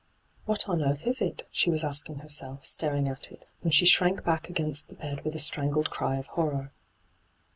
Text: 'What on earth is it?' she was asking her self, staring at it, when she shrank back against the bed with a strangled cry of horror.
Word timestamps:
'What 0.47 0.67
on 0.67 0.81
earth 0.81 1.05
is 1.05 1.21
it?' 1.21 1.47
she 1.51 1.69
was 1.69 1.83
asking 1.83 2.21
her 2.21 2.27
self, 2.27 2.65
staring 2.65 3.07
at 3.07 3.31
it, 3.31 3.45
when 3.59 3.69
she 3.69 3.85
shrank 3.85 4.23
back 4.23 4.49
against 4.49 4.87
the 4.87 4.95
bed 4.95 5.23
with 5.23 5.35
a 5.35 5.39
strangled 5.39 5.91
cry 5.91 6.17
of 6.17 6.25
horror. 6.25 6.73